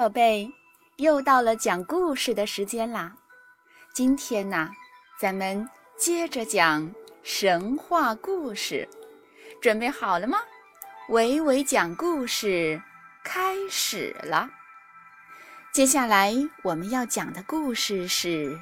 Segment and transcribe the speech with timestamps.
[0.00, 0.50] 宝贝，
[0.96, 3.18] 又到了讲故事的时间啦！
[3.92, 4.70] 今天呢，
[5.18, 5.68] 咱们
[5.98, 6.90] 接着讲
[7.22, 8.88] 神话故事，
[9.60, 10.38] 准备好了吗？
[11.10, 12.80] 伟伟讲故事
[13.22, 14.48] 开始了。
[15.70, 18.56] 接下来我们要讲的故事是《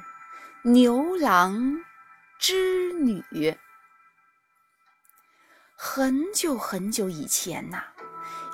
[0.63, 1.85] 牛郎
[2.37, 3.21] 织女》。
[5.77, 7.81] 很久很久以前呐。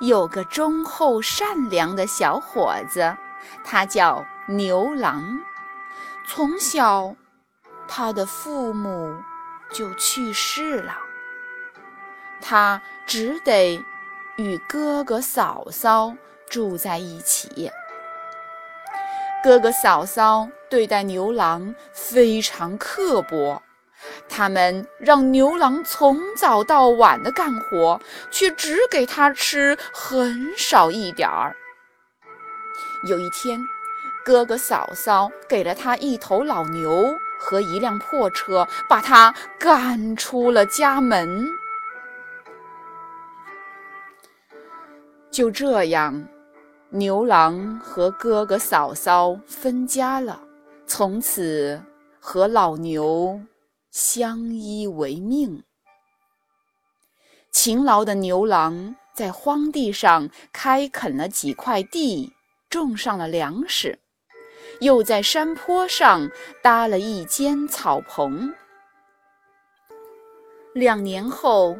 [0.00, 3.16] 有个忠厚善良的小伙子，
[3.64, 5.38] 他叫牛郎。
[6.26, 7.14] 从小，
[7.88, 9.16] 他的父母
[9.70, 10.96] 就去世了，
[12.40, 13.82] 他只得
[14.36, 16.14] 与哥哥嫂嫂
[16.50, 17.70] 住在一起。
[19.42, 23.62] 哥哥嫂嫂对待牛郎非常刻薄。
[24.28, 28.00] 他们让牛郎从早到晚的干活，
[28.30, 31.56] 却只给他吃很少一点儿。
[33.08, 33.60] 有一天，
[34.24, 41.46] 哥哥嫂嫂给了他一头老牛和一辆破车，把他赶出了家门。
[45.30, 46.26] 就这样，
[46.90, 50.40] 牛郎和哥哥嫂嫂分家了，
[50.86, 51.80] 从此
[52.18, 53.38] 和老牛。
[53.98, 55.62] 相依为命。
[57.50, 62.30] 勤劳的牛郎在荒地上开垦了几块地，
[62.68, 63.98] 种上了粮食，
[64.80, 66.28] 又在山坡上
[66.62, 68.52] 搭了一间草棚。
[70.74, 71.74] 两年后，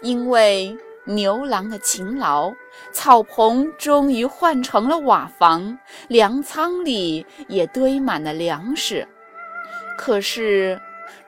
[0.00, 2.52] 因为牛郎的勤劳，
[2.92, 9.08] 草棚终于换成了瓦房，粮仓里也堆满了粮食。
[9.96, 10.80] 可是，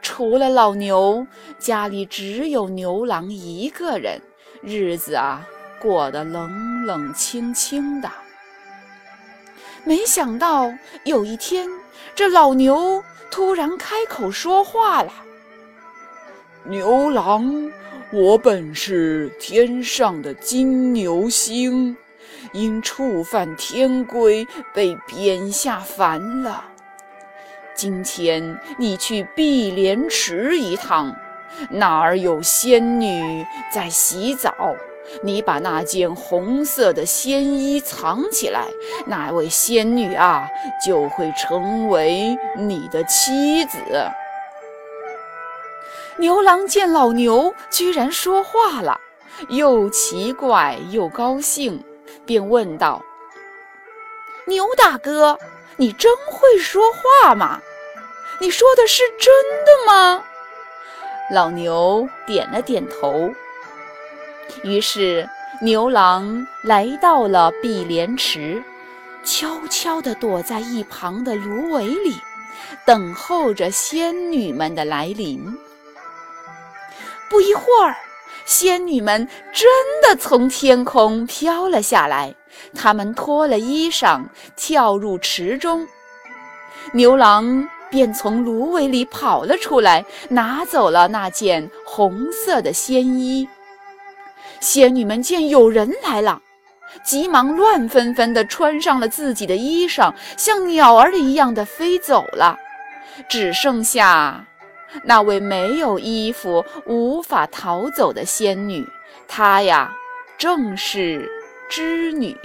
[0.03, 1.27] 除了老牛，
[1.59, 4.21] 家里只有牛郎一个人，
[4.63, 5.47] 日子啊
[5.81, 8.11] 过得冷冷清清的。
[9.85, 10.73] 没想到
[11.05, 11.69] 有一天，
[12.15, 15.13] 这老牛突然开口说话了
[16.65, 17.71] ：“牛郎，
[18.13, 21.97] 我本是天上的金牛星，
[22.53, 26.65] 因触犯天规，被贬下凡了。”
[27.81, 31.17] 今天你去碧莲池一趟，
[31.71, 33.43] 那儿有仙女
[33.73, 34.55] 在洗澡，
[35.23, 38.67] 你把那件红色的仙衣藏起来，
[39.07, 40.47] 那位仙女啊
[40.85, 43.79] 就会成为你的妻子。
[46.19, 49.01] 牛郎见老牛居然说话了，
[49.49, 51.83] 又奇怪又高兴，
[52.27, 53.03] 便问道
[54.45, 55.39] ：“牛大哥，
[55.79, 57.59] 你真会说话吗？”
[58.39, 59.33] 你说的是真
[59.65, 60.25] 的吗？
[61.31, 63.31] 老牛点了点头。
[64.65, 65.29] 于是
[65.63, 68.63] 牛郎来到了碧莲池，
[69.23, 72.17] 悄悄地躲在一旁的芦苇里，
[72.85, 75.57] 等候着仙女们的来临。
[77.29, 77.95] 不一会儿，
[78.45, 79.69] 仙女们真
[80.03, 82.35] 的从天空飘了下来，
[82.75, 84.25] 她们脱了衣裳，
[84.57, 85.87] 跳入池中。
[86.93, 87.69] 牛郎。
[87.91, 93.49] 便从芦苇里跑了出来，拿走了那件红色的仙衣。
[94.61, 96.41] 仙女们见有人来了，
[97.03, 102.57] 急忙乱纷纷地穿上了自己的衣裳，像鸟儿一样的飞走了。
[103.29, 104.47] 只剩下
[105.03, 108.87] 那位没有衣服、无法逃走的仙女，
[109.27, 109.93] 她呀，
[110.39, 111.31] 正是
[111.69, 112.37] 织女。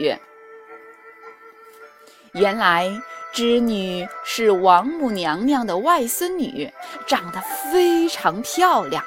[2.33, 2.89] 原来。
[3.35, 6.71] 织女是王母娘娘的外孙女，
[7.05, 9.03] 长得非常漂亮。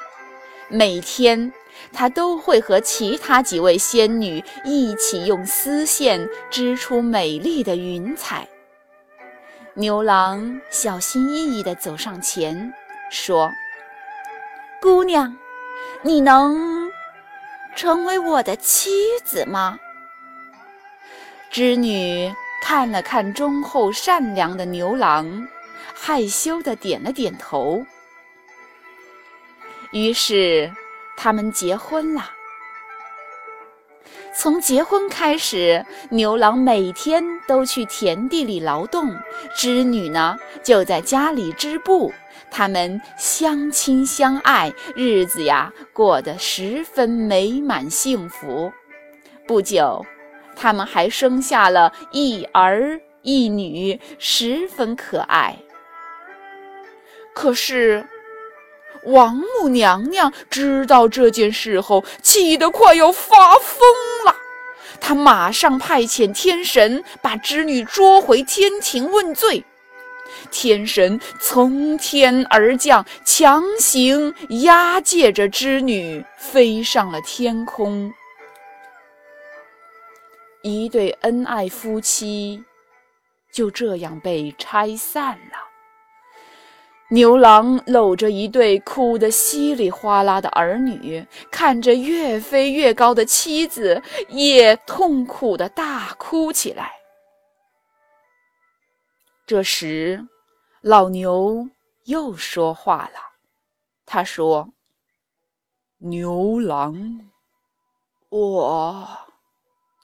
[0.67, 1.51] 每天，
[1.91, 8.47] 她都会和其他几位仙女一起用丝线织出美丽的云彩。
[9.73, 12.71] 牛郎小心翼翼地走上前，
[13.09, 13.51] 说
[14.79, 15.35] ：“姑娘，
[16.03, 16.91] 你能
[17.75, 18.91] 成为我的妻
[19.25, 19.79] 子吗？”
[21.49, 22.31] 织女。
[22.61, 25.47] 看了看忠厚善良的牛郎，
[25.93, 27.83] 害羞的点了点头。
[29.91, 30.71] 于是，
[31.17, 32.31] 他们结婚了。
[34.35, 39.13] 从结婚开始，牛郎每天都去田地里劳动，
[39.55, 42.13] 织女呢就在家里织布。
[42.51, 48.71] 他们相亲相爱，日子呀过得十分美满幸福。
[49.47, 50.05] 不久。
[50.59, 55.55] 他们还生下了一儿一女，十分可爱。
[57.33, 58.05] 可是，
[59.05, 63.79] 王母娘娘知道这件事后，气得快要发疯
[64.25, 64.35] 了。
[64.99, 69.63] 她马上派遣天神把织女捉回天庭问罪。
[70.51, 78.13] 天神从天而降，强行押解着织女飞上了天空。
[80.61, 82.63] 一对恩爱夫妻
[83.51, 85.57] 就这样被拆散了。
[87.11, 96.91] 牛郎搂着一对哭得稀里哗啦的儿女，看着越飞越高的妻子，也痛苦的大哭起来。
[99.47, 100.27] 这时，
[100.81, 101.67] 老牛
[102.05, 103.19] 又说话了，
[104.05, 104.71] 他说
[105.97, 107.31] ：“牛郎，
[108.29, 109.17] 我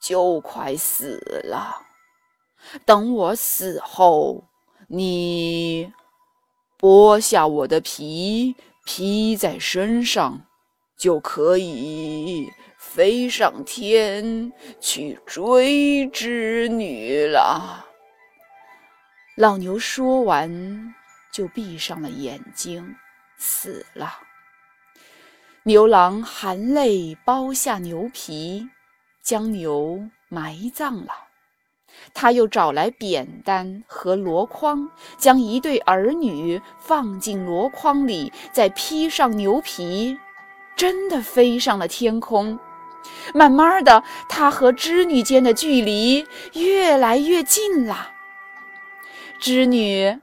[0.00, 1.82] 就快死了，
[2.84, 4.44] 等我死后，
[4.88, 5.92] 你……”
[6.78, 8.54] 剥下我的皮，
[8.84, 10.46] 披在身上，
[10.98, 17.86] 就可以飞上天去追织女了。
[19.36, 20.94] 老牛说完，
[21.32, 22.94] 就闭上了眼睛，
[23.38, 24.12] 死了。
[25.62, 28.68] 牛郎含泪剥下牛皮，
[29.26, 31.12] 将牛埋葬了。
[32.14, 34.88] 他又找来扁担和箩筐，
[35.18, 40.16] 将一对儿女放进箩筐里，再披上牛皮，
[40.76, 42.56] 真的飞上了天空。
[43.34, 48.10] 慢慢的，他和织女间的距离越来越近了。
[49.40, 50.20] 织女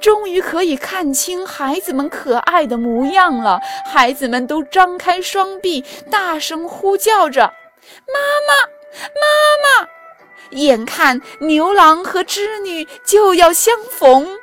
[0.00, 7.52] 终于可以看清孩子们可爱的模样了，孩子们都张开双臂，大声呼叫着
[8.06, 8.54] ：“妈妈，
[9.20, 9.88] 妈妈！”
[10.52, 14.38] 眼看牛郎和织女就要相逢，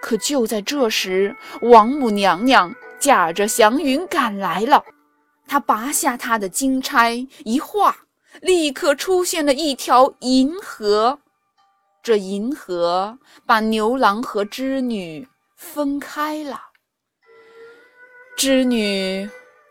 [0.00, 4.84] 可就在这时，王母娘娘驾着祥云赶来了。
[5.46, 7.96] 她拔下她的金钗，一画，
[8.40, 11.20] 立刻出现了一条银河。
[12.02, 16.60] 这银河把牛郎和织女分开了。
[18.36, 19.28] 织女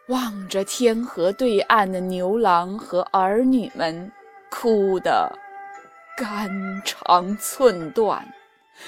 [0.10, 4.12] 望着天河对岸的牛郎和儿女们。
[4.52, 5.32] 哭得
[6.18, 6.50] 肝
[6.84, 8.28] 肠寸断，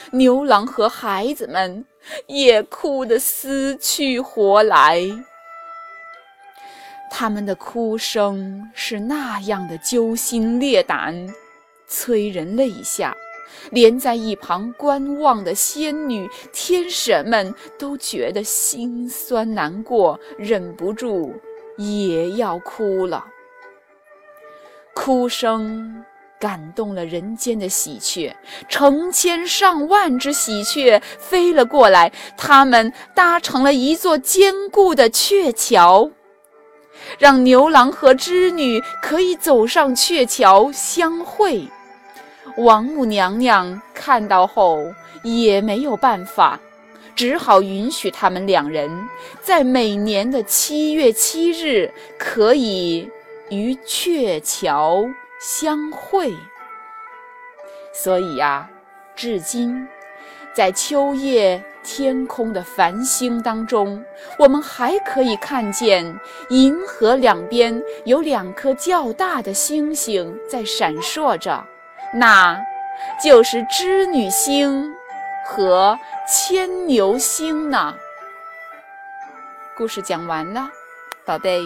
[0.09, 1.85] 牛郎和孩子们
[2.25, 5.03] 也哭得死去活来。
[7.11, 11.31] 他们的哭声是那样的揪心裂胆，
[11.87, 13.15] 催人泪下，
[13.71, 21.33] 连在一旁观望的仙女、天神们都觉得心酸难过，忍不住
[21.77, 23.25] 也要哭了。
[24.93, 26.03] 哭声
[26.39, 28.35] 感动了人间的喜鹊，
[28.67, 36.11] 成千上万只喜鹊飞了过来，它们搭成了一座坚固的鹊桥，
[37.17, 41.67] 让牛郎和织女可以走上鹊桥相会。
[42.57, 44.79] 王母娘娘看到后
[45.23, 46.59] 也没有办法，
[47.15, 48.89] 只好允许他们两人
[49.41, 53.09] 在每年的七月七日可以。
[53.53, 55.05] 于鹊桥
[55.37, 56.33] 相会，
[57.93, 58.69] 所以呀，
[59.13, 59.85] 至今
[60.55, 64.01] 在秋夜天空的繁星当中，
[64.39, 66.17] 我们还可以看见
[66.49, 71.61] 银河两边有两颗较大的星星在闪烁着，
[72.13, 72.59] 那
[73.23, 74.93] 就是织女星
[75.45, 75.97] 和
[76.27, 77.93] 牵牛星呢。
[79.77, 80.69] 故事讲完了，
[81.25, 81.63] 宝贝，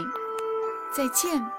[0.96, 1.55] 再见。